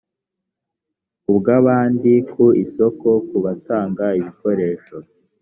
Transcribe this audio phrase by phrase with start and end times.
[1.31, 4.95] ubw abandi ku isoko ku batanga ibikoresho